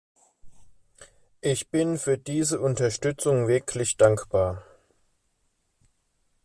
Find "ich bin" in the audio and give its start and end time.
1.41-1.99